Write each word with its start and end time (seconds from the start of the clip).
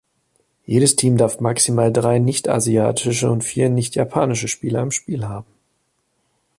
Jedes 0.65 0.95
Team 0.95 1.17
darf 1.17 1.41
maximal 1.41 1.93
drei 1.93 2.17
nicht-asiatische 2.17 3.29
und 3.29 3.43
vier 3.43 3.69
nicht-japanische 3.69 4.47
Spieler 4.47 4.81
im 4.81 4.89
Spiel 4.89 5.27
haben. 5.27 5.45